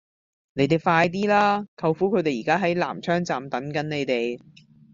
[0.53, 1.67] 你哋快啲啦!
[1.77, 4.39] 舅父佢哋而家喺南昌站等緊你哋